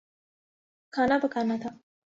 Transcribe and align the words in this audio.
کھانا 0.93 1.17
پکانا 1.23 1.55
تھا 1.61 1.69